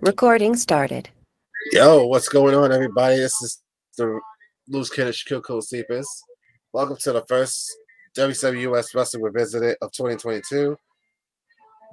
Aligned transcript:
Recording 0.00 0.54
started. 0.54 1.10
Yo, 1.72 2.06
what's 2.06 2.28
going 2.28 2.54
on, 2.54 2.70
everybody? 2.70 3.16
This 3.16 3.42
is 3.42 3.60
the 3.96 4.20
Loose 4.68 4.90
Cannon 4.90 5.12
Shaquille 5.12 5.60
Cephas. 5.60 6.22
Welcome 6.72 6.96
to 6.98 7.12
the 7.12 7.24
first 7.26 7.68
WWS 8.16 8.94
Wrestling 8.94 9.24
Revisited 9.24 9.76
of 9.82 9.90
2022. 9.90 10.76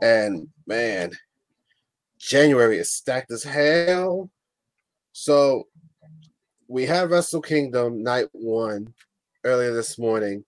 And 0.03 0.47
man, 0.67 1.13
January 2.19 2.77
is 2.77 2.91
stacked 2.91 3.31
as 3.31 3.41
hell. 3.41 4.29
So 5.11 5.63
we 6.67 6.85
have 6.85 7.09
Wrestle 7.09 7.41
Kingdom 7.41 8.03
night 8.03 8.27
one 8.33 8.93
earlier 9.43 9.73
this 9.73 9.97
morning. 9.97 10.45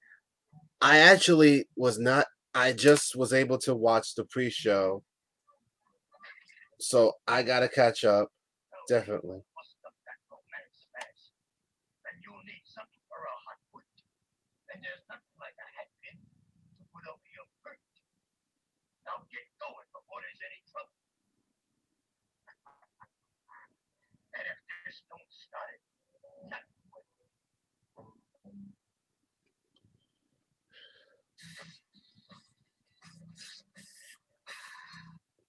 I 0.79 0.99
actually 0.99 1.65
was 1.75 1.97
not, 1.97 2.27
I 2.53 2.73
just 2.73 3.15
was 3.15 3.33
able 3.33 3.57
to 3.59 3.73
watch 3.73 4.13
the 4.13 4.25
pre 4.25 4.51
show. 4.51 5.01
So 6.79 7.13
I 7.27 7.43
got 7.43 7.61
to 7.61 7.69
catch 7.69 8.03
up, 8.05 8.29
definitely. 8.87 9.41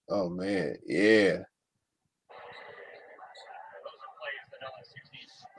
Oh 0.09 0.29
man, 0.29 0.75
yeah. 0.87 1.37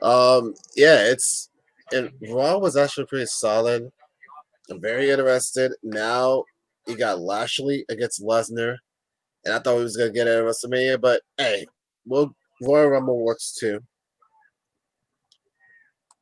Um, 0.01 0.53
yeah, 0.75 1.03
it's 1.11 1.49
and 1.93 2.11
Raw 2.29 2.57
was 2.57 2.75
actually 2.75 3.05
pretty 3.05 3.27
solid. 3.27 3.89
I'm 4.69 4.81
very 4.81 5.09
interested. 5.09 5.73
Now 5.83 6.43
you 6.87 6.97
got 6.97 7.19
Lashley 7.19 7.85
against 7.89 8.23
Lesnar, 8.23 8.77
and 9.45 9.53
I 9.53 9.59
thought 9.59 9.77
he 9.77 9.83
was 9.83 9.95
gonna 9.95 10.11
get 10.11 10.27
it 10.27 10.37
at 10.37 10.43
WrestleMania, 10.43 10.99
but 10.99 11.21
hey, 11.37 11.65
well, 12.05 12.35
Royal 12.61 12.89
Rumble 12.89 13.23
works 13.23 13.55
too. 13.57 13.79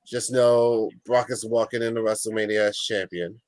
Just 0.06 0.32
know 0.32 0.90
Brock 1.06 1.28
is 1.30 1.46
walking 1.46 1.82
into 1.82 2.02
WrestleMania 2.02 2.70
as 2.70 2.78
champion. 2.78 3.40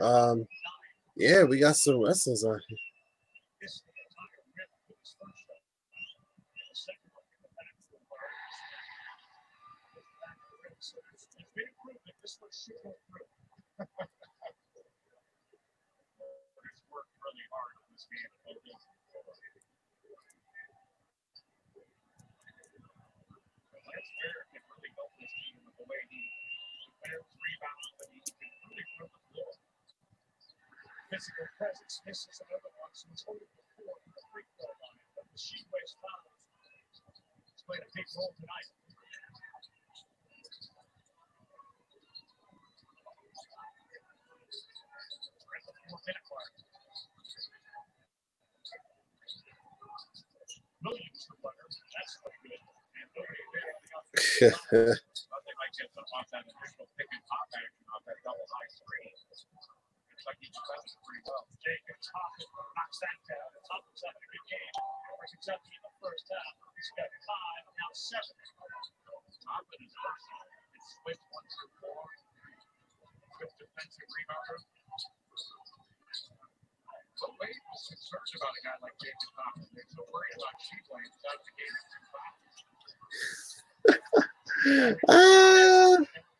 Um, 0.00 0.46
yeah, 1.16 1.44
we 1.44 1.58
got 1.58 1.76
some 1.76 2.02
wrestlers 2.02 2.44
on 2.44 2.60
here. 2.68 2.78
physical 31.10 31.46
presence 31.58 32.00
misses 32.06 32.40
another 32.48 32.72
one, 32.80 32.92
so 32.94 33.08
he's 33.10 33.24
holding 33.26 33.48
the 33.56 33.64
the 34.14 34.22
free 34.32 34.46
throw 34.56 34.70
line. 34.82 35.00
But 35.16 35.26
the 35.32 35.38
She 35.40 35.64
Waves 35.72 35.96
played 37.66 37.82
a 37.84 37.90
big 37.94 38.06
role 38.16 38.32
tonight. 38.38 38.68
Williams 50.84 51.26
the. 51.42 51.76
That's 51.92 52.14
good. 52.22 52.32
And 52.96 53.08
nobody 53.16 53.44
there 53.54 53.70
on 53.74 53.82
the 53.82 53.90
offense. 53.98 54.22
They 55.44 55.54
might 55.58 55.74
get 55.74 55.88
some 55.94 56.06
off 56.14 56.28
that 56.32 56.44
initial 56.46 56.86
pick 56.98 57.08
and 57.10 57.24
pop 57.28 57.48
action 57.54 57.84
off 57.94 58.02
that 58.06 58.18
double 58.22 58.46
high 58.48 58.70
screen. 58.70 59.12
Looks 59.12 60.24
like 60.28 60.38
he 60.40 60.48
defends 60.52 60.94
it 60.94 61.00
pretty 61.04 61.22
well. 61.26 61.44
Jacobs 61.62 62.08
Hoffman 62.14 62.48
knocks 62.78 62.98
that 63.02 63.18
down. 63.28 63.48
Hoffman's 63.70 64.02
having 64.06 64.24
a 64.24 64.30
good 64.30 64.46
game. 64.50 64.74
For 65.18 65.26
success 65.30 65.60
in 65.66 65.80
the 65.82 65.92
first 66.02 66.26
half. 66.30 66.54
He's 66.78 66.90
got 66.96 67.10
five, 67.26 67.62
now 67.76 67.90
seven. 67.94 68.36
Hoffman 69.48 69.80
is 69.82 69.94
versatile. 69.96 70.48
One 71.04 71.44
through 71.52 71.72
four. 71.84 72.02
Defensive 73.60 74.08
rebounder. 74.08 74.58
But 77.20 77.30
Wade 77.40 77.60
was 77.68 77.82
concerned 77.92 78.32
about 78.40 78.54
a 78.56 78.62
guy 78.64 78.76
like 78.80 78.96
Hoffman. 79.36 79.68
They're 79.76 79.92
so 79.92 80.02
worried 80.08 80.36
about 80.40 80.56
Sheep 80.64 80.84
Lanes 80.88 81.20
out 81.28 81.36
of 81.36 81.44
the 81.44 81.54
game. 81.60 81.76
Ah, 85.08 85.96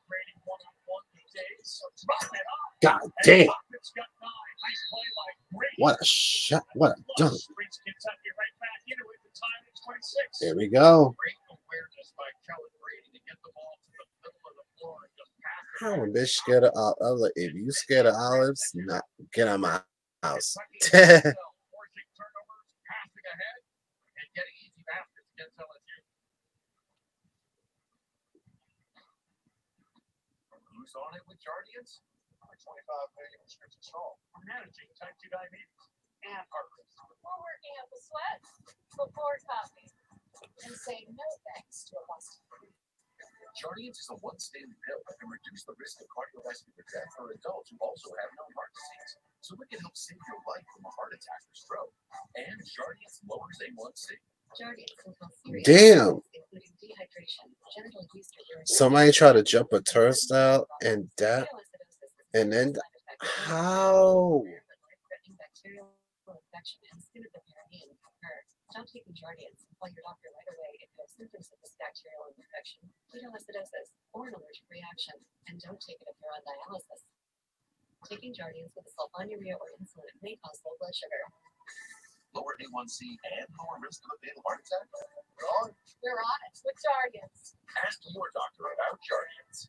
Grady 0.08 0.34
one-on-one 0.48 1.04
with 1.12 1.28
Davis. 1.36 1.68
So 1.80 1.86
drop 2.08 2.24
it 2.32 2.46
off. 2.48 2.72
God 2.80 3.04
damn. 3.24 3.48
Hoffman's 3.52 3.92
got 3.92 4.08
nine. 4.24 4.54
Nice 4.64 4.82
play 4.88 5.08
by 5.12 5.28
Grady. 5.60 5.76
What 5.84 5.96
a 6.00 6.06
shot. 6.08 6.64
What 6.74 6.92
a 6.96 7.00
dunk. 7.20 7.36
Brings 7.54 7.78
Kentucky 7.84 8.30
right 8.34 8.56
back 8.64 8.80
into 8.88 9.04
it. 9.12 9.20
The 9.28 9.32
time 9.36 9.62
is 9.68 9.78
26. 9.84 10.40
There 10.40 10.56
we 10.56 10.68
go. 10.72 11.12
Great 11.20 11.36
awareness 11.52 12.08
by 12.16 12.28
Kellan 12.48 12.74
Grady 12.80 13.08
to 13.12 13.20
get 13.28 13.36
the 13.44 13.52
ball 13.52 13.76
to 13.76 13.88
the 13.92 14.04
middle 14.24 14.40
of 14.48 14.54
the 14.56 14.66
floor 14.80 14.96
and 15.04 15.12
I'm 15.84 16.00
a 16.00 16.08
bitch 16.08 16.40
scared 16.40 16.64
of 16.64 16.72
olives. 16.72 17.36
If 17.36 17.52
you 17.52 17.68
scared 17.68 18.08
of 18.08 18.16
olives, 18.16 18.72
not 18.72 19.04
get 19.36 19.52
out 19.52 19.60
my 19.60 19.84
house. 20.24 20.56
Kentucky 20.80 21.28
is 21.28 21.36
forcing 21.68 22.08
turnovers, 22.16 22.68
passing 22.88 23.26
ahead, 23.28 23.58
and 24.16 24.28
getting 24.32 24.56
easy 24.64 24.80
baskets 24.88 25.28
against 25.36 25.60
LSU. 25.60 25.98
Who's 30.72 30.96
on 30.96 31.12
it 31.20 31.24
with 31.28 31.36
Jardiance? 31.44 32.00
25 32.64 33.20
million 33.20 33.36
prescription 33.44 33.82
strong. 33.84 34.16
We're 34.32 34.48
managing 34.48 34.88
type 34.96 35.12
2 35.20 35.28
diabetes 35.28 35.68
and 36.24 36.40
heart 36.48 36.68
rate. 36.80 36.96
We're 37.20 37.40
working 37.44 37.76
up 37.84 37.92
a 37.92 38.00
sweat 38.00 38.40
before 38.96 39.36
coffee 39.44 39.92
and 40.64 40.72
say 40.72 41.04
no 41.12 41.28
thanks 41.52 41.84
to 41.92 42.00
a 42.00 42.04
Boston. 42.08 42.40
Jardiance 43.64 43.96
is 43.96 44.12
a 44.12 44.20
once-daily 44.20 44.76
pill 44.84 45.00
that 45.08 45.16
can 45.16 45.32
reduce 45.32 45.64
the 45.64 45.72
risk 45.80 45.96
of 46.04 46.06
cardiovascular 46.12 46.84
death 46.92 47.08
for 47.16 47.32
adults 47.32 47.72
who 47.72 47.80
also 47.80 48.12
have 48.20 48.28
no 48.36 48.44
heart 48.52 48.68
disease. 48.76 49.12
So 49.40 49.56
it 49.56 49.72
can 49.72 49.80
help 49.80 49.96
save 49.96 50.20
your 50.20 50.36
life 50.44 50.64
from 50.76 50.84
a 50.84 50.92
heart 50.92 51.16
attack 51.16 51.40
or 51.48 51.56
stroke. 51.56 51.94
And 52.36 52.60
Jardiance 52.60 53.24
lowers 53.24 53.56
A1C. 53.64 54.20
Jardiance 54.60 54.94
can 55.00 55.16
cause 55.16 55.32
serious 55.48 55.64
Damn. 55.64 56.20
illnesses, 56.20 56.28
including 56.36 56.76
dehydration, 56.76 57.48
genital 57.72 58.04
yeast 58.12 58.36
or 58.36 58.44
urinary 58.52 58.68
Somebody 58.68 59.10
try 59.16 59.32
to 59.32 59.42
jump 59.42 59.72
a 59.72 59.80
turnstile 59.80 60.68
and 60.84 61.08
that. 61.16 61.48
And 62.36 62.52
then 62.52 62.68
a 62.68 62.76
side 62.76 63.00
effect 63.00 63.24
of 63.24 63.48
How? 63.48 64.44
life-threatening 64.44 65.40
bacterial 65.40 65.88
infection 66.28 66.84
and 66.92 67.00
skin 67.00 67.24
of 67.24 67.32
the 67.32 67.40
perineum. 67.48 67.96
Stop 68.68 68.84
taking 68.92 69.16
Jardiance 69.16 69.64
and 69.64 69.73
call 69.84 69.92
your 69.92 70.08
doctor 70.08 70.32
right 70.32 70.48
away 70.48 70.72
if 70.80 70.88
you 70.88 70.96
have 70.96 71.12
symptoms 71.12 71.52
of 71.52 71.60
this 71.60 71.76
bacterial 71.76 72.32
infection, 72.40 72.80
ketoacidosis, 73.12 73.92
or 74.16 74.32
an 74.32 74.32
allergic 74.32 74.64
reaction, 74.72 75.12
and 75.44 75.60
don't 75.60 75.76
take 75.76 76.00
it 76.00 76.08
if 76.08 76.16
you're 76.24 76.32
on 76.32 76.40
dialysis. 76.40 77.04
Taking 78.08 78.32
Jardiance 78.32 78.72
with 78.72 78.88
a 78.88 78.92
sulfonylurea 78.96 79.60
or 79.60 79.68
insulin 79.76 80.08
may 80.24 80.40
cause 80.40 80.56
low 80.64 80.72
blood 80.80 80.96
sugar. 80.96 81.20
Lower 82.32 82.56
A1C 82.64 83.12
and 83.12 83.44
lower 83.60 83.76
risk 83.84 84.00
of 84.08 84.16
a 84.16 84.18
fatal 84.24 84.40
heart 84.48 84.64
attack? 84.64 84.88
Wrong. 85.36 85.68
We're 86.00 86.16
on 86.16 86.40
it 86.48 86.56
with 86.64 86.80
Jardiance. 86.80 87.60
Ask 87.84 88.00
your 88.08 88.32
doctor 88.32 88.72
about 88.72 88.96
Jardiance. 89.04 89.68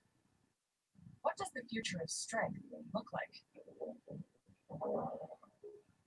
What 1.28 1.36
does 1.36 1.52
the 1.52 1.68
future 1.68 2.00
of 2.00 2.08
strength 2.08 2.64
look 2.96 3.12
like? 3.12 3.36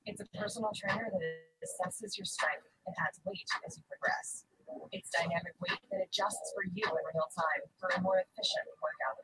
It's 0.09 0.25
a 0.25 0.29
personal 0.33 0.73
trainer 0.73 1.13
that 1.13 1.25
assesses 1.61 2.17
your 2.17 2.25
strength 2.25 2.65
adds 3.07 3.21
weight 3.25 3.49
as 3.67 3.77
you 3.77 3.85
progress. 3.87 4.45
It's 4.93 5.11
dynamic 5.11 5.55
weight 5.61 5.81
that 5.91 6.05
adjusts 6.05 6.53
for 6.55 6.65
you 6.65 6.85
in 6.85 7.05
real 7.15 7.31
time 7.33 7.63
for 7.81 7.89
a 7.95 8.01
more 8.01 8.21
efficient 8.21 8.69
workout. 8.83 9.17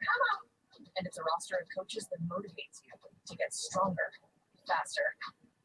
And 0.96 1.06
it's 1.06 1.18
a 1.18 1.24
roster 1.24 1.56
of 1.60 1.66
coaches 1.74 2.08
that 2.10 2.20
motivates 2.28 2.80
you 2.84 2.92
to 2.94 3.36
get 3.36 3.52
stronger, 3.52 4.12
faster. 4.66 5.16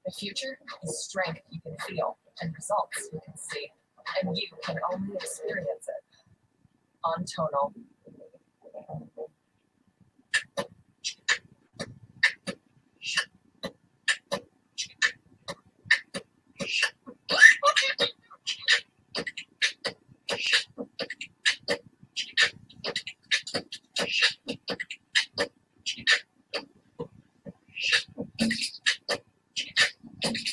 The 0.06 0.12
future 0.12 0.58
is 0.84 1.04
strength 1.06 1.42
you 1.50 1.62
can 1.62 1.76
feel 1.88 2.18
and 2.42 2.54
results 2.56 3.10
you 3.14 3.20
can 3.24 3.38
see. 3.38 3.72
And 4.22 4.36
you 4.36 4.48
can 4.64 4.78
only 4.92 5.16
experience 5.16 5.88
it 5.88 6.04
on 7.04 7.26
Tonal. 7.26 7.74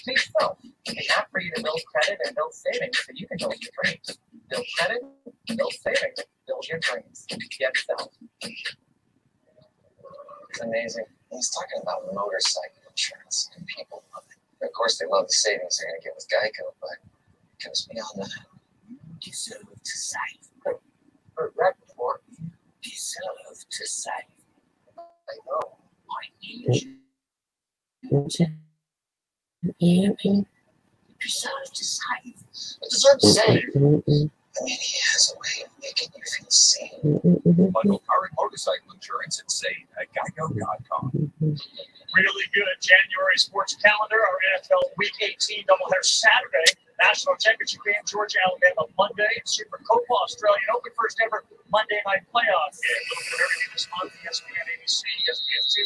Big 0.07 0.19
Phil, 0.39 0.57
an 0.87 0.95
app 1.19 1.31
for 1.33 1.41
you 1.41 1.51
to 1.57 1.63
build 1.63 1.81
credit 2.07 2.27
and 2.27 2.37
build 2.37 2.55
savings 2.55 2.99
so 2.99 3.13
you 3.15 3.27
can 3.27 3.39
build 3.39 3.55
your 3.61 3.71
dreams. 3.83 4.19
Build 4.49 4.67
credit, 4.79 5.03
build 5.57 5.73
savings, 5.73 6.19
build 6.47 6.67
your 6.69 6.79
dreams. 6.79 7.27
Get 7.59 7.77
Phil. 7.77 8.13
It's 10.51 10.61
amazing. 10.61 11.05
He's 11.31 11.51
talking 11.51 11.81
about 11.83 12.03
motorcycle 12.15 12.83
insurance, 12.89 13.51
and 13.57 13.67
people 13.67 14.05
love 14.15 14.25
it. 14.31 14.65
Of 14.65 14.73
course, 14.73 14.99
they 14.99 15.07
love 15.07 15.27
the 15.27 15.33
savings 15.33 15.79
they're 15.79 15.91
going 15.91 16.01
to 16.01 16.05
get 16.05 16.15
with 16.15 16.29
Geico, 16.31 16.73
but 16.81 16.99
it 17.59 17.67
goes 17.67 17.89
beyond 17.93 18.23
that. 18.23 18.47
You 18.89 18.97
deserve 19.21 19.63
to 19.63 19.91
save. 19.99 20.41
For 21.35 21.53
report, 21.57 22.23
Deserve 22.83 23.69
to 23.69 23.87
save. 23.87 24.13
I 24.99 25.35
know. 25.47 25.77
I 26.09 26.29
need 26.41 26.83
you. 26.83 26.97
You 28.03 28.25
deserve 28.29 28.49
to 29.65 29.75
save. 30.23 30.56
To 33.07 33.27
save. 33.29 33.71
I 33.77 33.79
mean, 34.65 34.81
he 34.83 34.99
has 35.15 35.31
a 35.31 35.39
way 35.39 35.63
of 35.63 35.71
making 35.79 36.11
you 36.17 36.23
feel 36.27 36.51
seen. 36.51 36.91
Bundle 37.71 38.03
car 38.03 38.25
and 38.27 38.35
motorcycle 38.35 38.91
insurance 38.95 39.39
and 39.39 39.51
save 39.51 39.87
at 40.01 40.11
geico.com. 40.11 41.13
Really 41.45 42.47
good 42.51 42.77
January 42.81 43.37
sports 43.37 43.77
calendar. 43.79 44.17
Our 44.17 44.39
NFL 44.59 44.97
Week 44.97 45.13
18 45.21 45.65
doubleheader 45.71 46.03
Saturday. 46.03 46.73
National 46.97 47.37
Championship 47.37 47.85
game, 47.85 48.01
Georgia, 48.09 48.41
Alabama 48.49 48.89
Monday. 48.97 49.29
Super 49.45 49.79
Copa 49.85 50.15
Australian 50.25 50.65
Open 50.73 50.93
first 50.97 51.21
ever 51.21 51.45
Monday 51.69 52.01
night 52.09 52.25
playoff 52.33 52.73
game. 52.81 53.05
Everything 53.37 53.71
this 53.77 53.87
month. 53.93 54.13
ESPN, 54.25 54.65
ABC, 54.81 55.05
ESPN2. 55.29 55.77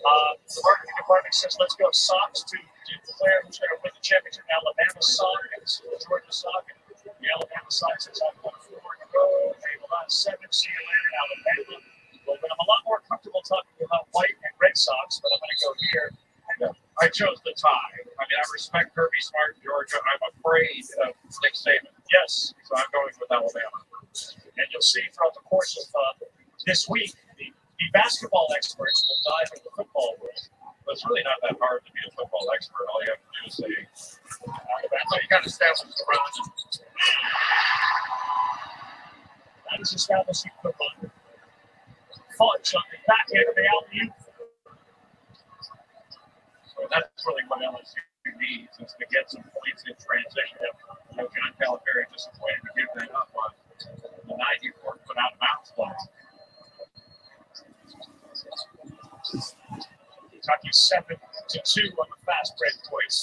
Uh, 0.00 0.32
the 0.48 0.60
marketing 0.64 0.96
department 0.96 1.34
says 1.36 1.56
let's 1.60 1.76
go 1.76 1.92
Sox 1.92 2.42
to, 2.48 2.56
declare 3.06 3.44
who's 3.44 3.60
going 3.60 3.70
championship. 4.02 4.44
Alabama 4.50 5.00
Sox 5.00 5.38
against 5.52 5.82
Georgia 6.08 6.32
Sox. 6.32 6.64
And 7.06 7.16
the 7.20 7.28
Alabama 7.32 7.70
Sox 7.70 8.08
says 8.08 8.20
I've 8.20 8.36
won 8.44 8.56
four 8.60 8.80
in 8.80 9.00
a 9.04 9.08
row. 9.12 9.54
They 9.60 9.74
will 9.80 9.92
on 9.96 10.08
seven. 10.08 10.44
See 10.50 10.68
you 10.68 10.82
later, 10.82 11.10
Alabama. 11.20 11.84
Well, 12.26 12.36
but 12.40 12.50
I'm 12.52 12.60
a 12.60 12.68
lot 12.68 12.82
more 12.84 13.00
comfortable 13.08 13.42
talking 13.42 13.72
about 13.80 14.08
white 14.12 14.36
and 14.44 14.52
red 14.60 14.76
Sox, 14.76 15.20
but 15.22 15.32
I'm 15.32 15.40
going 15.40 15.54
to 15.56 15.60
go 15.64 15.72
here. 15.92 16.06
And, 16.60 16.76
I 17.00 17.08
chose 17.08 17.40
the 17.48 17.56
tie. 17.56 17.96
I 18.20 18.22
mean, 18.28 18.36
I 18.36 18.44
respect 18.52 18.92
Kirby 18.94 19.24
Smart, 19.24 19.56
Georgia. 19.64 19.96
I'm 20.04 20.20
afraid 20.36 20.84
of 21.00 21.16
Nick 21.40 21.56
Saban. 21.56 21.88
Yes, 22.12 22.52
so 22.68 22.76
I'm 22.76 22.84
going 22.92 23.08
with 23.16 23.32
Alabama. 23.32 23.80
And 24.60 24.66
you'll 24.68 24.84
see 24.84 25.00
throughout 25.16 25.32
the 25.32 25.40
course 25.48 25.80
of 25.80 25.88
uh, 25.96 26.28
this 26.66 26.88
week, 26.92 27.16
the, 27.38 27.48
the 27.48 27.86
basketball 27.96 28.52
experts 28.54 29.00
will 29.08 29.16
dive 29.32 29.48
into 29.56 29.70
football 29.72 30.12
rules. 30.20 30.50
But 30.84 31.00
it's 31.00 31.06
really 31.08 31.24
not 31.24 31.40
that 31.40 31.56
hard 31.56 31.86
to 31.86 31.92
be 31.92 32.00
a 32.04 32.10
football 32.12 32.44
expert. 32.52 32.84
All 32.92 33.00
you 33.00 33.16
have 33.16 33.24
to 33.24 33.32
do 33.32 33.48
is 33.48 33.56
say, 33.56 33.72
Alabama, 34.44 35.14
you 35.24 35.28
got 35.32 35.40
to 35.40 35.48
establish 35.48 35.80
the 35.80 36.04
run. 36.04 36.20
That 39.72 39.80
Fudge 42.38 42.74
on 42.74 42.84
the 42.90 42.98
back 43.06 43.28
end 43.34 43.48
of 43.48 43.54
the 43.54 43.66
alley 43.68 44.12
so 46.80 46.88
that's 46.88 47.26
really 47.28 47.44
what 47.48 47.60
LSU 47.60 48.00
needs 48.40 48.72
is 48.80 48.96
to 48.96 49.04
get 49.12 49.28
some 49.28 49.44
points 49.52 49.84
in 49.84 49.92
transition. 50.00 50.64
You 51.12 51.16
know, 51.20 51.28
John 51.28 51.52
Calipari 51.60 52.08
disappointed 52.08 52.64
to 52.64 52.70
give 52.72 52.88
that 52.96 53.12
up 53.12 53.28
on 53.36 53.52
the 54.24 54.32
94 54.32 54.96
foot 55.04 55.18
out 55.20 55.36
of 55.36 55.40
bounds 55.44 55.70
ball. 55.76 55.92
Kentucky 60.32 60.72
seven 60.72 61.16
to 61.20 61.58
two 61.68 61.92
on 62.00 62.08
the 62.08 62.20
fast 62.24 62.56
break 62.56 62.72
voice. 62.88 63.20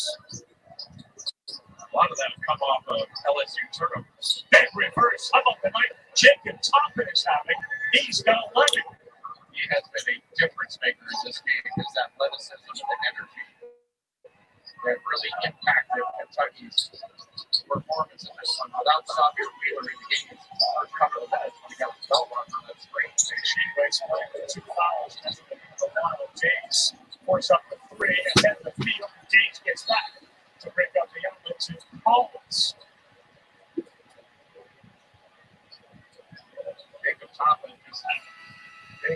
A 1.81 1.89
lot 1.97 2.11
of 2.13 2.17
have 2.21 2.37
come 2.45 2.61
off 2.61 2.85
of 2.93 3.01
LSU 3.25 3.65
turnovers. 3.73 4.45
Big 4.53 4.69
reverse. 4.77 5.31
How 5.33 5.41
about 5.41 5.57
the 5.65 5.73
night 5.73 5.97
Jacob 6.17 6.59
Toppin 6.61 7.05
is 7.13 7.25
having? 7.25 7.55
He's 7.93 8.21
got 8.23 8.37
11. 8.55 8.86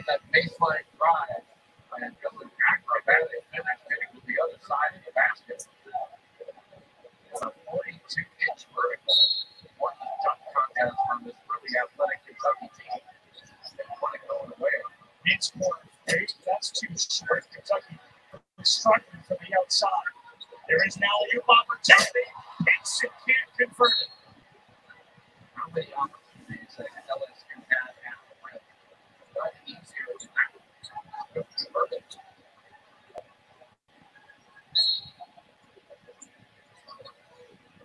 Getting 0.02 0.08
that 0.10 0.22
baseline 0.34 0.86
drive 0.98 1.44
and 2.02 2.16
building 2.22 2.50
acrobatic 2.74 3.44
penetrating 3.54 4.10
to 4.16 4.22
the 4.26 4.38
other 4.42 4.58
side 4.66 4.98
of 4.98 5.02
the 5.06 5.14
basket. 5.14 5.68
It's 7.30 7.42
a 7.42 7.52
42 7.70 8.22
inch 8.22 8.62
vertical. 8.74 9.18
One 9.78 9.94
dunk 10.26 10.40
contest 10.50 10.98
from 11.06 11.20
this 11.26 11.38
really 11.46 11.74
athletic 11.78 12.22
Kentucky 12.26 12.70
team. 12.74 13.02
They 13.78 13.86
want 14.02 14.14
to 14.18 14.22
go 14.26 14.36
away. 14.58 14.78
Needs 15.26 15.52
more 15.56 15.78
eight. 16.10 16.34
That's 16.46 16.72
too 16.72 16.90
short. 16.98 17.46
Kentucky 17.54 18.00
struggling 18.64 19.24
from 19.28 19.38
the 19.42 19.52
outside. 19.60 20.10
There 20.68 20.82
is 20.88 20.98
now 20.98 21.12
a 21.12 21.26
new 21.36 21.44
opportunity. 21.46 22.26
It's 22.66 23.04
it 23.04 23.12
can't 23.28 23.50
convert 23.58 23.96
it. 24.06 24.12
How 25.56 25.68
many 25.76 25.90
opportunities 25.94 26.74
that 26.78 26.90
LSU 27.10 27.58
had 27.70 27.94
at 27.94 28.18
the 28.26 28.36
rim? 28.46 28.62
Not 29.36 29.54
easier 29.68 30.08
than 30.20 30.30
that. 30.36 30.52
Perfect. 31.34 32.18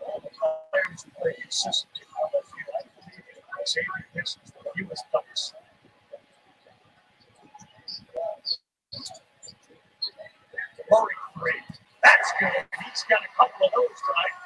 All 0.03 0.21
the 0.21 0.31
consistently 1.47 2.03
for 2.11 2.27
LSU, 2.27 2.59
I 2.75 2.83
believe, 2.99 3.23
Xavier 3.71 4.07
This 4.15 4.35
is 4.43 4.51
the 4.51 4.67
newest 4.75 5.05
players. 5.15 5.55
Murray 10.91 11.19
three. 11.39 11.63
That's 12.03 12.31
good. 12.39 12.67
He's 12.83 13.05
got 13.07 13.23
a 13.23 13.31
couple 13.39 13.67
of 13.67 13.73
those 13.79 13.99
tonight. 14.03 14.37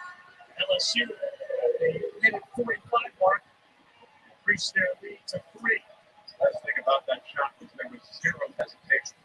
LSU 0.61 1.09
the 1.09 1.89
minute 2.21 2.45
45 2.53 2.77
mark 3.21 3.43
increased 4.29 4.75
their 4.77 4.93
lead 5.01 5.21
to 5.29 5.41
three. 5.57 5.81
Let's 6.41 6.57
think 6.65 6.77
about 6.85 7.07
that 7.09 7.25
shot 7.33 7.57
was 7.61 7.69
there 7.81 7.89
was 7.89 8.05
zero 8.21 8.45
hesitation. 8.61 9.17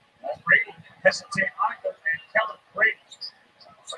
Grady 0.44 0.72
hesitate 1.04 1.52
either, 1.52 1.92
and 1.92 2.22
Kellan 2.32 2.60
Grady. 2.74 3.04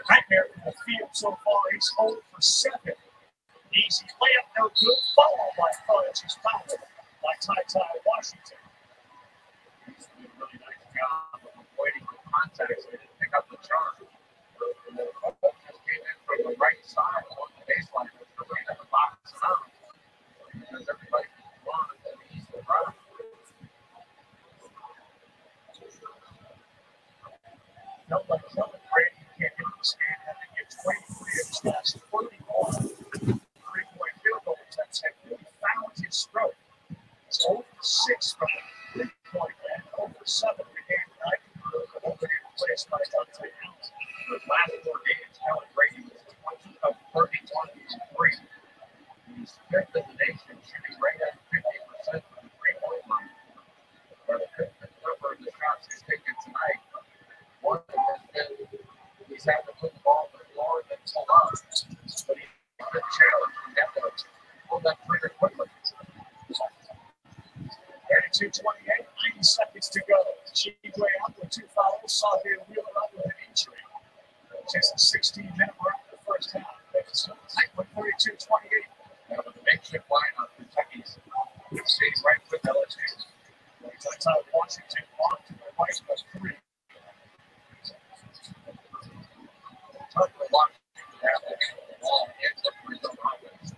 Nightmare 0.10 0.48
from 0.54 0.62
the 0.66 0.74
field 0.84 1.10
so 1.14 1.32
far. 1.44 1.60
He's 1.72 1.92
0 2.00 2.20
for 2.32 2.42
7. 2.42 2.80
Easy 3.76 4.06
layup, 4.20 4.48
no 4.58 4.72
good. 4.72 5.00
Followed 5.16 5.54
by 5.58 5.72
Fudge. 5.88 6.24
He's 6.24 6.36
fouled 6.40 6.80
by 7.24 7.34
Ty 7.44 7.60
Ty 7.68 7.88
Washington. 8.08 8.62
He's 9.86 10.08
doing 10.16 10.32
a 10.32 10.36
really 10.40 10.60
nice 10.64 10.84
job 10.96 11.40
of 11.44 11.54
avoiding 11.60 12.06
the 12.08 12.18
contact, 12.24 12.80
so 12.84 12.88
he 12.92 12.98
didn't 12.98 13.20
pick 13.20 13.32
up 13.36 13.46
the 13.52 13.60
charge. 13.60 14.08
And 14.08 14.96
the 14.98 15.08
ball 15.20 15.36
just 15.44 15.80
came 15.84 16.04
in 16.04 16.18
from 16.24 16.40
the 16.48 16.56
right 16.60 16.82
side 16.88 17.28
on 17.36 17.48
the 17.60 17.64
baseline, 17.68 18.12
which 18.16 18.32
was 18.40 18.48
right 18.48 18.68
at 18.72 18.78
the 18.80 18.88
box 18.88 19.36
out. 19.44 19.68
felt 28.08 28.24
like 28.30 28.42
Kellan 28.56 28.80
Grady 28.88 29.20
can't 29.38 29.52
hit 29.52 29.68
this 29.78 29.96
man 30.00 30.16
had 30.24 30.38
to 30.40 30.48
get 30.56 30.68
23 30.80 31.28
of 31.44 31.48
his 31.48 31.62
last 31.68 32.00
31 32.08 32.88
three-point 33.28 34.16
field 34.24 34.42
goal 34.48 34.56
attempts 34.64 35.04
had 35.04 35.14
really 35.28 35.44
found 35.60 35.92
his 36.00 36.16
stroke. 36.16 36.56
It's 37.28 37.46
over 37.48 37.68
six 37.82 38.34
from 38.34 38.48
the 38.96 39.04
three-point 39.04 39.60
and 39.76 39.84
over 40.00 40.24
seven 40.24 40.64
in 40.64 40.72
the 40.72 40.84
game 40.88 41.08
tonight. 41.20 41.42
Opening 42.08 42.42
replaced 42.48 42.88
by 42.90 43.02
Dontaie 43.12 43.52
Allen. 43.68 43.92
The 44.32 44.40
last 44.48 44.72
four 44.88 45.00
games, 45.04 45.36
Kellan 45.44 45.68
Grady 45.76 46.02
was 46.08 46.24
20 46.64 46.80
of 46.88 46.94
31 47.12 47.76
from 47.76 48.02
three. 48.16 48.40
He's 49.36 49.52
fifth 49.68 49.92
in 50.00 50.04
the 50.08 50.16
nation, 50.16 50.56
shooting 50.64 50.96
right 51.04 51.20
at 51.28 51.36
50% 51.52 52.24
from 52.24 52.40
the 52.40 52.52
three-point 52.56 53.04
line. 53.12 53.32
But 54.26 54.40
the 54.42 54.50
fifth 54.56 54.80
number 55.04 55.36
of 55.36 55.40
the 55.44 55.52
shots 55.52 55.92
he's 55.92 56.04
taken 56.08 56.34
tonight, 56.40 56.80
one 57.62 57.80
of 57.80 57.88
them 57.92 58.00
has 58.08 58.22
been 58.32 58.80
he's 59.28 59.44
had 59.44 59.62
to 59.68 59.74
put 59.80 59.94
the 59.94 60.00
ball 60.04 60.30
in 60.32 60.40
the 60.40 60.48
floor 60.54 60.80
and 60.80 60.88
then 60.96 61.02
pull 61.12 61.28
up. 61.28 61.52
But 61.52 61.60
he's 62.00 62.24
been 62.24 63.08
challenged 63.12 63.58
from 63.60 63.72
that 63.76 63.90
to 64.00 64.26
pull 64.70 64.80
that 64.88 64.98
trigger 65.04 65.32
quickly. 65.36 65.68
32 68.08 68.50
28, 68.56 69.04
90 69.36 69.44
seconds 69.44 69.90
to 69.90 70.00
go. 70.08 70.16
Tshiebwe 70.54 71.08
out 71.28 71.36
with 71.36 71.52
two 71.52 71.68
fouls. 71.76 72.08
Sahvir 72.08 72.64
Wheeler 72.72 72.96
out 73.04 73.12
with 73.12 73.26
an 73.26 73.36
injury. 73.50 73.84
Just 74.72 74.96
a 74.96 75.00
16 75.00 75.44
minute 75.58 75.76
mark 75.82 75.96
in 76.12 76.18
the 76.18 76.20
first 76.28 76.52
half. 76.52 76.66
Tight 77.56 77.72
with 77.78 77.88
32 77.96 78.36
28. 78.36 78.84
And 79.30 79.40
with 79.46 79.56
the 79.56 79.62
makeshift 79.64 80.06
lineup, 80.12 80.50
Kentucky's 80.58 81.18
skating 81.86 82.24
right 82.26 82.42
with 82.52 82.62
LSU. 82.64 83.24
He's 83.92 84.06
outside 84.12 84.44
Washington, 84.54 85.04
on 85.32 85.38
to 85.48 85.54
the 85.54 85.72
right 85.80 86.02
of 86.12 86.20
three. 86.36 86.52
Tucker 90.14 90.48
locked 90.52 90.78
half 91.22 91.42
the 91.48 91.56
ball 92.02 92.28
ends 92.44 92.64
up 92.68 92.74
with 92.90 93.02
the 93.02 93.10
offense. 93.10 93.74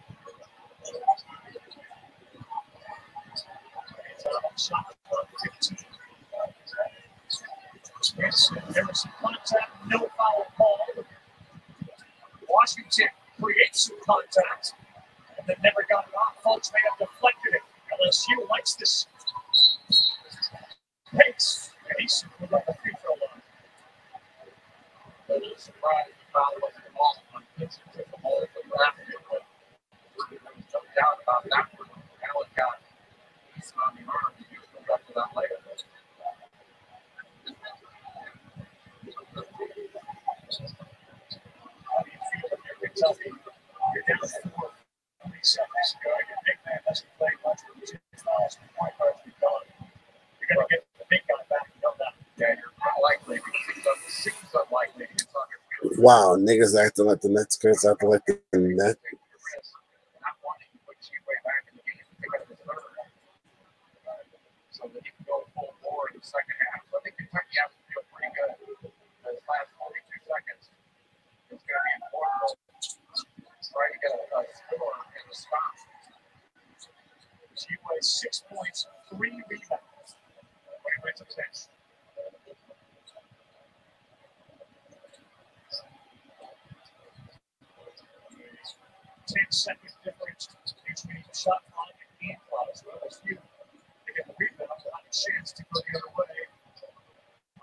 Shot 4.58 4.96
clock 5.08 5.28
15. 5.44 5.78
There 8.48 8.86
some 8.94 9.12
contact, 9.22 9.72
no 9.88 10.00
foul 10.00 10.46
call. 10.58 10.80
Washington 12.48 13.08
creates 13.42 13.88
some 13.88 13.98
contact 14.06 14.74
and 15.38 15.46
then 15.48 15.58
never 15.64 15.86
got 15.90 16.08
it 16.08 16.14
off. 16.16 16.42
Folks 16.44 16.72
may 16.74 16.80
have 16.90 17.00
deflected 17.00 17.56
it. 17.56 17.62
LSU 18.00 18.50
likes 18.50 18.76
this 18.76 19.08
pace, 21.12 21.72
he's 22.00 22.24
put 22.40 22.54
on 22.54 22.62
the 22.68 22.74
free 22.82 22.94
throw 23.02 23.12
line. 23.12 23.42
But 25.28 25.42
it's 25.44 25.64
surprised 25.66 26.12
the 26.16 26.28
foul 26.32 26.54
wasn't 26.62 26.86
ball 26.96 27.16
on 27.36 27.44
Vincent 27.58 27.86
took 27.94 28.10
the 28.12 28.18
ball 28.22 28.46
from 28.54 28.72
year, 29.08 29.20
but 29.30 29.44
no 30.74 30.80
doubt 30.96 31.18
about 31.24 31.44
that 31.50 31.68
one. 31.78 31.90
Allen 32.24 32.50
got 32.56 32.80
he's 33.56 33.72
the 33.98 34.04
arm. 34.08 34.34
He 34.38 34.58
was 34.58 34.70
the 34.74 34.82
rest 34.88 35.04
of 35.10 35.16
that 35.16 35.30
later. 35.36 35.58
How 41.84 42.04
do 42.04 42.10
you 42.12 42.20
feel 42.42 42.89
when 43.08 43.40
you're 43.96 44.04
down 44.08 44.28
four, 44.56 44.72
20 45.24 45.40
seconds 45.44 45.90
ago. 45.96 46.12
Your 46.12 46.42
big 46.44 46.60
man 46.68 46.80
hasn't 46.88 47.12
played 47.18 47.40
much 47.46 47.62
with 47.72 47.88
two 47.88 48.00
fouls. 48.20 48.60
The 48.60 48.68
point 48.76 48.94
guard's 49.00 49.22
been 49.24 49.36
gone. 49.40 49.68
You're 50.44 50.50
going 50.52 50.68
to 50.68 50.72
get 50.76 50.84
the 51.00 51.08
big 51.08 51.24
guy 51.28 51.42
back. 51.48 51.68
You 51.72 51.82
know 51.84 51.96
that. 52.04 52.14
Yeah, 52.36 52.60
you're 52.60 52.76
unlikely. 52.76 53.40
It 53.40 54.12
seems 54.12 54.52
unlikely. 54.52 55.08
It's 55.16 55.32
on 55.32 55.48
your 55.48 55.62
field. 55.96 56.04
Wow, 56.04 56.36
niggas 56.36 56.76
acting 56.76 57.08
like 57.08 57.22
the 57.24 57.32
Nets 57.32 57.56
kids 57.56 57.86
acting 57.88 58.10
like 58.12 58.26
the 58.28 58.36
net. 58.54 59.00
Not 60.20 60.36
to 60.60 60.78
put 60.84 61.00
you 61.08 61.20
way 61.24 61.40
back 61.48 61.64
in 61.72 61.80
the 61.80 61.84
game 61.88 62.04
to 62.04 62.16
pick 62.20 62.32
up 62.36 62.44
his 62.52 62.60
third. 62.68 62.84
Uh, 64.08 64.24
So 64.76 64.84
that 64.92 65.04
he 65.04 65.12
can 65.16 65.26
the 66.16 66.22
second 66.28 66.56
to 67.72 67.80
feel 67.88 68.04
pretty 68.12 68.32
good. 68.36 68.52
Those 69.24 69.42
last 69.48 69.72
42 69.80 70.28
seconds 70.28 70.66
is 70.68 71.62
going 71.64 71.80
to 71.80 71.86
be 71.88 71.94
important. 72.04 72.60
Try 73.72 73.86
to 73.94 73.98
get 74.02 74.12
a, 74.16 74.22
a 74.36 74.42
score 74.52 74.96
in 75.16 75.24
the 75.30 75.36
stop. 75.36 75.74
She 77.56 77.76
was 77.86 78.04
six 78.10 78.44
points, 78.50 78.88
three 79.12 79.36
rebounds. 79.50 80.12
When 80.84 80.92
he 80.96 81.00
went 81.04 81.18
to 81.20 81.26
the 81.26 81.36
bench. 81.36 81.70
Ten 89.28 89.48
second 89.52 89.94
difference 90.04 90.50
between 90.88 91.24
shot 91.36 91.62
clock 91.72 91.94
and 91.96 92.12
game 92.22 92.40
clock. 92.50 92.70
So 92.76 92.86
LSU 92.92 93.38
to 93.38 94.12
get 94.16 94.26
the 94.28 94.36
rebound, 94.40 94.70
not 94.90 94.99
a 95.10 95.12
chance 95.12 95.52
to 95.58 95.64
go 95.74 95.82
the 95.82 95.98
other 95.98 96.14
way. 96.14 96.46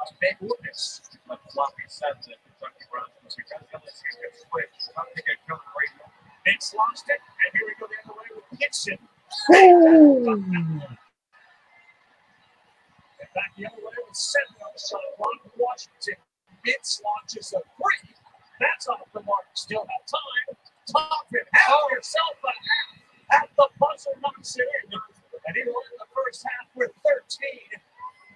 A 0.03 0.15
big 0.21 0.37
witness. 0.43 1.03
Like 1.31 1.41
Floppy 1.55 1.87
says 1.89 2.19
that 2.27 2.39
Kentucky 2.43 2.87
runs 2.91 3.35
because 3.39 3.63
LSU 3.71 4.11
can 4.19 4.35
switch. 4.35 4.77
Not 4.99 5.07
to 5.15 5.23
get 5.23 5.39
Kellan 5.47 5.63
Grady. 5.71 6.03
Vince 6.45 6.75
lost 6.75 7.07
it, 7.09 7.23
and 7.23 7.51
here 7.55 7.67
we 7.67 7.75
go 7.79 7.87
the 7.87 7.99
other 8.05 8.19
way 8.19 8.29
with 8.35 8.47
Gibson. 8.59 8.99
And 13.23 13.31
back 13.35 13.51
the 13.57 13.67
other 13.71 13.83
way 13.83 13.97
with 14.03 14.17
seven 14.19 14.57
on 14.63 14.71
the 14.75 14.83
shot 14.83 15.03
clock. 15.17 15.41
Washington. 15.57 16.19
Vince 16.67 17.01
launches 17.05 17.55
a 17.55 17.63
three. 17.79 18.11
That's 18.61 18.89
off 18.89 19.07
the 19.15 19.23
mark. 19.23 19.47
Still 19.55 19.87
have 19.87 20.05
time. 20.07 20.59
Thompson, 20.91 21.47
have 21.55 21.87
yourself 21.93 22.37
a 22.45 22.53
half 22.53 22.91
at 23.43 23.49
the 23.57 23.67
buzzer 23.81 24.15
knocks 24.23 24.57
it 24.57 24.69
in. 24.87 24.95
And 25.47 25.55
he 25.57 25.63
won 25.67 25.87
the 25.99 26.09
first 26.15 26.45
half 26.47 26.69
with 26.75 26.93
13. 27.07 27.83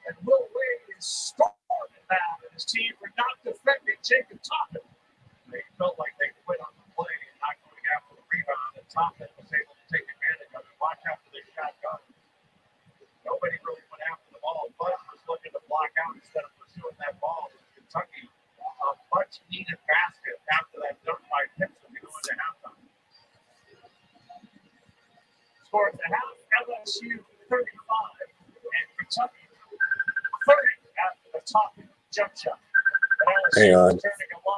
And 0.09 0.17
Will 0.27 0.47
Wade 0.55 0.87
is 0.99 1.07
storming 1.07 2.07
now. 2.11 2.31
And 2.43 2.53
his 2.55 2.67
team 2.67 2.93
for 2.99 3.11
not 3.19 3.37
defending 3.45 3.99
Jacob 4.03 4.41
Toppin. 4.43 4.87
They 5.51 5.63
felt 5.79 5.99
like 5.99 6.15
they 6.23 6.31
quit 6.47 6.63
on 6.63 6.73
the 6.79 6.87
play 6.95 7.11
and 7.11 7.39
not 7.43 7.57
going 7.67 7.87
after 7.99 8.15
the 8.19 8.25
rebound. 8.31 8.73
And 8.79 8.87
Toppin 8.91 9.31
was 9.39 9.51
able 9.51 9.75
to 9.77 9.87
take 9.91 10.07
advantage 10.07 10.53
of 10.55 10.63
it. 10.67 10.75
Watch 10.83 11.03
after 11.07 11.29
they 11.35 11.45
shot 11.55 11.75
gun. 11.83 12.01
Nobody 13.27 13.57
really 13.63 13.85
went 13.91 14.05
after 14.11 14.29
the 14.35 14.41
ball. 14.43 14.71
Bud 14.79 14.95
was 15.13 15.23
looking 15.29 15.53
to 15.55 15.63
block 15.69 15.93
out 16.07 16.15
instead 16.17 16.45
of 16.47 16.53
pursuing 16.59 16.97
that 17.03 17.19
ball. 17.21 17.51
Kentucky, 17.77 18.27
a 18.61 18.89
much 19.15 19.43
needed 19.51 19.79
basket 19.89 20.39
after 20.55 20.79
that 20.87 20.97
dunk 21.05 21.23
by 21.29 21.45
Gibson 21.59 21.91
to 21.91 21.99
go 22.01 22.11
into 22.11 22.35
halftime. 22.39 22.81
At 25.73 25.93
the 25.93 26.03
half, 26.09 26.67
LSU 26.67 27.23
35 27.49 27.63
and 28.19 28.87
Kentucky 28.99 29.35
30 30.47 30.59
after 31.07 31.29
the 31.33 31.53
top 31.53 31.75
jump 32.13 32.33
shot. 32.37 32.59
Hang 33.55 33.75
on. 33.77 34.01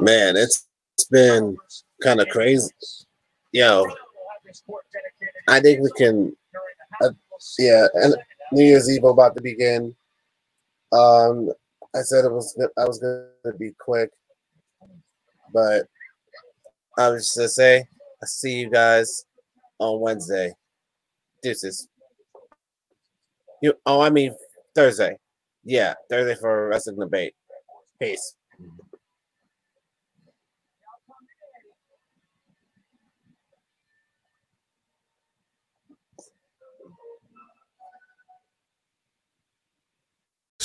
Man, 0.01 0.37
it's 0.37 0.67
it's 0.95 1.05
been 1.09 1.57
kind 2.03 2.21
of 2.21 2.29
crazy. 2.29 2.71
Yo, 3.53 3.87
I 5.49 5.61
think 5.61 5.83
we 5.83 5.91
can. 5.99 6.35
Uh, 7.03 7.11
yeah, 7.59 7.89
and 7.95 8.15
New 8.53 8.65
Year's 8.65 8.91
Eve 8.91 9.05
about 9.05 9.37
to 9.37 9.43
begin. 9.43 9.95
Um, 10.93 11.51
I 11.95 12.01
said 12.01 12.25
it 12.25 12.33
was 12.33 12.59
I 12.79 12.85
was 12.87 12.99
gonna 12.99 13.59
be 13.59 13.73
quick, 13.79 14.11
but 15.53 15.87
I 16.97 17.11
was 17.11 17.27
just 17.27 17.37
gonna 17.37 17.49
say 17.49 17.85
I 18.23 18.27
see 18.27 18.61
you 18.61 18.71
guys 18.71 19.27
on 19.79 20.01
Wednesday. 20.01 20.55
Deuces. 21.43 21.89
You 23.63 23.75
oh 23.87 24.01
I 24.01 24.11
mean 24.11 24.35
Thursday. 24.75 25.19
Yeah, 25.65 25.95
Thursday 26.09 26.35
for 26.41 26.69
wrestling 26.69 26.99
debate. 26.99 27.35
Peace. 28.01 28.35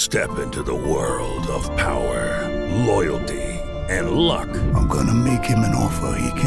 Step 0.08 0.40
into 0.40 0.64
the 0.64 0.74
world 0.74 1.48
of 1.48 1.66
power, 1.76 2.48
loyalty, 2.86 3.44
and 3.90 4.12
luck. 4.12 4.48
I'm 4.74 4.88
gonna 4.88 5.14
make 5.14 5.44
him 5.44 5.60
an 5.60 5.76
offer 5.76 6.18
he 6.18 6.30
can't 6.40 6.47